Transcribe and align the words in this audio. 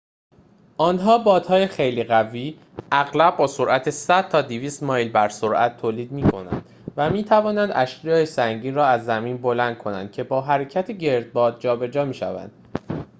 آنها 0.77 1.17
بادهای 1.17 1.67
خیلی 1.67 2.03
قوی 2.03 2.57
اغلب 2.91 3.37
با 3.37 3.47
سرعت 3.47 3.89
100 3.89 4.29
تا 4.29 4.41
200 4.41 4.83
مایل 4.83 5.11
بر 5.11 5.29
ساعت 5.29 5.77
تولید 5.77 6.11
می‌کنند 6.11 6.65
و 6.97 7.09
می‌توانند 7.09 7.71
اشیاء 7.73 8.25
سنگین 8.25 8.75
را 8.75 8.85
از 8.85 9.05
زمین 9.05 9.37
بلند 9.37 9.77
کنند 9.77 10.11
که 10.11 10.23
با 10.23 10.41
حرکت 10.41 10.91
گردباد 10.91 11.59
جابجا 11.59 12.05
می‌شوند 12.05 12.51